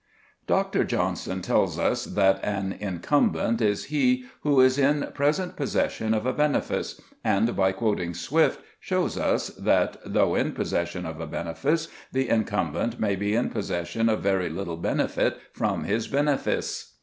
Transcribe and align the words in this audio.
Dr. 0.47 0.83
Johnson 0.83 1.43
tells 1.43 1.77
us 1.77 2.05
that 2.05 2.43
an 2.43 2.73
incumbent 2.79 3.61
is 3.61 3.83
he 3.93 4.25
who 4.39 4.59
is 4.59 4.79
in 4.79 5.11
present 5.13 5.55
possession 5.55 6.15
of 6.15 6.25
a 6.25 6.33
benefice, 6.33 6.99
and 7.23 7.55
by 7.55 7.71
quoting 7.71 8.15
Swift 8.15 8.61
shows 8.79 9.15
us 9.15 9.49
that, 9.49 9.97
though 10.03 10.33
in 10.33 10.53
possession 10.53 11.05
of 11.05 11.19
a 11.19 11.27
benefice, 11.27 11.87
the 12.11 12.29
incumbent 12.29 12.99
may 12.99 13.15
be 13.15 13.35
in 13.35 13.51
possession 13.51 14.09
of 14.09 14.21
very 14.23 14.49
little 14.49 14.77
benefit 14.77 15.37
from 15.53 15.83
his 15.83 16.07
benefice. 16.07 16.93